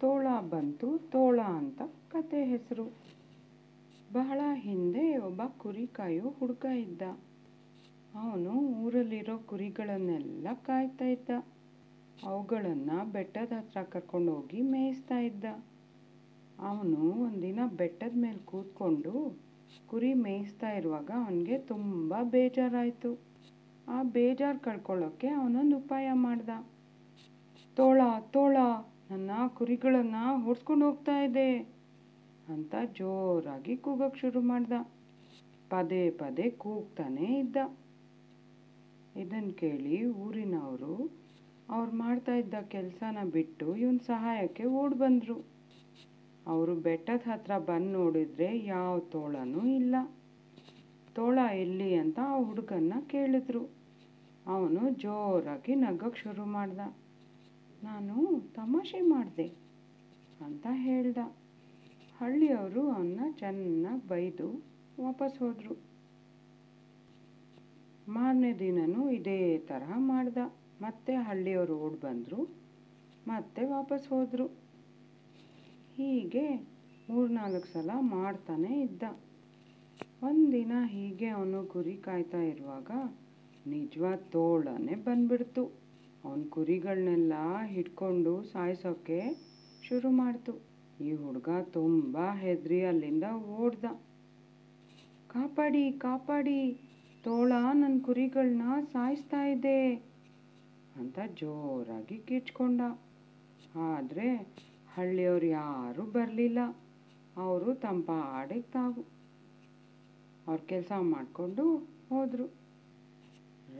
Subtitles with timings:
[0.00, 2.84] ತೋಳ ಬಂತು, ತೋಳ ಅಂತ ಕತೆ ಹೆಸರು.
[4.12, 7.02] ಬಹಳ ಹಿಂದೆ ಒಬ್ಬ ಕುರಿ ಕಾಯೋ ಹುಡುಗ ಇದ್ದ.
[8.14, 11.30] ಅವನು ಊರಲ್ಲಿರೋ ಕುರಿಗಳನ್ನೆಲ್ಲ ಕಾಯ್ತಾ ಇದ್ದ.
[12.24, 15.44] ಅವುಗಳನ್ನು ಬೆಟ್ಟದ ಹತ್ರ ಕರ್ಕೊಂಡೋಗಿ ಮೇಯಿಸ್ತಾ ಇದ್ದ.
[16.58, 19.38] ಅವನು ಒಂದಿನ ಬೆಟ್ಟದ ಮೇಲೆ ಕೂತ್ಕೊಂಡು
[19.86, 23.20] ಕುರಿ ಮೇಯಿಸ್ತಾ ಇರುವಾಗ ಅವನಿಗೆ ತುಂಬ ಬೇಜಾರಾಯಿತು.
[23.88, 26.48] ಆ ಬೇಜಾರು ಕಳ್ಕೊಳ್ಳೋಕ್ಕೆ ಅವನೊಂದು ಉಪಾಯ ಮಾಡ್ದ.
[27.76, 28.00] ತೋಳ
[28.30, 28.56] ತೋಳ
[29.10, 31.58] ನನ್ನ ಕುರಿಗಳನ್ನು ಹೊಡ್ಸ್ಕೊಂಡು ಹೋಗ್ತಾ ಇದೆ
[32.48, 34.72] ಅಂತ ಜೋರಾಗಿ ಕೂಗೋಕೆ ಶುರು ಮಾಡ್ದ.
[35.70, 37.56] ಪದೇ ಪದೇ ಕೂಗ್ತಾನೇ ಇದ್ದ.
[39.16, 40.94] ಇದನ್ನು ಕೇಳಿ ಊರಿನವರು
[41.68, 45.44] ಅವ್ರು ಮಾಡ್ತಾ ಇದ್ದ ಕೆಲಸನ ಬಿಟ್ಟು ಇವನ ಸಹಾಯಕ್ಕೆ ಓಡಿ ಬಂದರು
[46.46, 49.96] ಅವರು ಬೆಟ್ಟದ ಹತ್ರ ಬಂದು ನೋಡಿದ್ರೆ ಯಾವ ತೋಳನೂ ಇಲ್ಲ.
[51.14, 53.62] ತೋಳ ಎಲ್ಲಿ ಅಂತ ಆ ಹುಡುಗನ್ನ ಕೇಳಿದ್ರು.
[54.46, 56.80] ಅವನು ಜೋರಾಗಿ ನಗಕ್ಕೆ ಶುರು ಮಾಡ್ದ.
[57.82, 59.52] ನಾನು ತಮಾಷೆ ಮಾಡಿದೆ
[60.44, 61.18] ಅಂತ ಹೇಳ್ದ.
[62.18, 64.64] ಹಳ್ಳಿಯವರು ಅವನ್ನ ಚೆನ್ನಾಗಿ ಬೈದು
[65.00, 65.78] ವಾಪಸ್ ಹೋದರು.
[68.08, 70.38] ಮಾರನೇ ದಿನನೂ ಇದೇ ತರಹ ಮಾಡ್ದ.
[70.80, 72.48] ಮತ್ತೆ ಹಳ್ಳಿಯವರು ಓಡ್ ಬಂದರು,
[73.28, 74.46] ಮತ್ತೆ ವಾಪಸ್ ಹೋದರು.
[75.96, 76.54] ಹೀಗೆ
[77.10, 79.02] ಮೂರ್ನಾಲ್ಕು ಸಲ ಮಾಡ್ತಾನೆ ಇದ್ದ.
[80.22, 82.90] ಒಂದಿನ ಹೀಗೆ ಅವನು ಗುರಿ ಕಾಯ್ತಾ ಇರುವಾಗ
[83.66, 85.85] ನಿಜವಾದ ತೋಳನೇ ಬಂದ್ಬಿಡ್ತು.
[86.26, 87.32] ಅವನ ಕುರಿಗಳನ್ನೆಲ್ಲ
[87.64, 89.18] ಹಿಡ್ಕೊಂಡು ಸಾಯಿಸೋಕ್ಕೆ
[89.82, 90.52] ಶುರು ಮಾಡ್ತು.
[91.00, 93.84] ಈ ಹುಡುಗ ತುಂಬ ಹೆದರಿ ಅಲ್ಲಿಂದ ಓಡ್ದ.
[95.28, 96.72] ಕಾಪಾಡಿ ಕಾಪಾಡಿ,
[97.24, 99.94] ತೋಳ ನನ್ನ ಕುರಿಗಳನ್ನ ಸಾಯಿಸ್ತಾ ಇದೆ
[100.96, 102.80] ಅಂತ ಜೋರಾಗಿ ಕಿಚ್ಕೊಂಡ
[103.76, 104.28] ಆದರೆ
[104.94, 106.58] ಹಳ್ಳಿಯವ್ರು ಯಾರೂ ಬರಲಿಲ್ಲ.
[107.36, 109.02] ಅವರು ತಂಪಾಡಿಗೆ ಪಾಡಿಗೆ ತಾವು.
[110.46, 111.76] ಅವ್ರ ಕೆಲಸ ಮಾಡಿಕೊಂಡು
[112.08, 112.65] ಹೋದರು.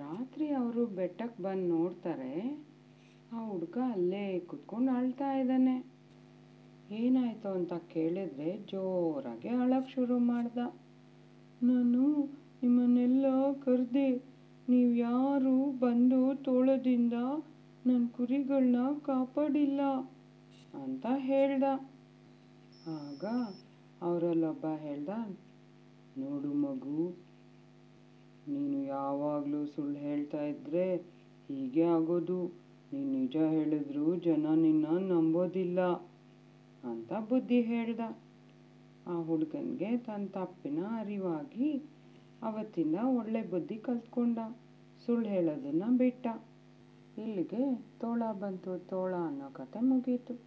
[0.01, 2.33] ರಾತ್ರಿ ಅವರು ಬೆಟ್ಟಕ್ಕೆ ಬಂದು ನೋಡ್ತಾರೆ,
[3.33, 5.77] ಆ ಹುಡುಗ ಅಲ್ಲೇ ಕುತ್ಕೊಂಡು ಅಳ್ತಾ ಇದ್ದಾನೆ.
[6.99, 10.59] ಏನಾಯಿತು ಅಂತ ಕೇಳಿದ್ರೆ ಜೋರಾಗಿ ಅಳಕ್ಕೆ ಶುರು ಮಾಡ್ದ.
[11.63, 12.03] ನಾನು
[12.63, 13.27] ನಿಮ್ಮನ್ನೆಲ್ಲ
[13.65, 14.09] ಕರೆದೆ,
[14.69, 17.17] ನೀವು ಯಾರು ಬಂದು ತೋಳದಿಂದ
[17.87, 18.79] ನನ್ನ ಕುರಿಗಳನ್ನ
[19.09, 19.83] ಕಾಪಾಡಿಲ್ಲ
[20.85, 21.65] ಅಂತ ಹೇಳ್ದ.
[22.97, 23.25] ಆಗ
[24.03, 25.13] ಅವರಲ್ಲೊಬ್ಬ ಹೇಳ್ದ,
[26.19, 26.99] ನೋಡು ಮಗು
[28.49, 30.97] ನೀನು ಯಾವಾಗಲೂ ಸುಳ್ಳು ಹೇಳ್ತಾ ಇದ್ರೆ
[31.49, 32.47] ಹೀಗೆ ಆಗೋದು.
[32.93, 35.81] ನೀನು ನಿಜ ಹೇಳಿದ್ರು ಜನ ನಿನ್ನ ನಂಬೋದಿಲ್ಲ
[36.85, 38.01] ಅಂತ ಬುದ್ಧಿ ಹೇಳ್ದ.
[39.07, 41.83] ಆ ಹುಡುಗನಿಗೆ ತನ್ನ ತಪ್ಪಿನ ಅರಿವಾಗಿ
[42.43, 44.39] ಅವತ್ತಿಂದ ಒಳ್ಳೆ ಬುದ್ಧಿ ಕಲ್ತ್ಕೊಂಡ.
[45.07, 46.27] ಸುಳ್ಳು ಹೇಳೋದನ್ನ ಬಿಟ್ಟ.
[47.19, 50.47] ಇಲ್ಲಿಗೆ ತೋಳ ಬಂತು, ತೋಳ ಅನ್ನೋ ಕತೆ ಮುಗೀತು.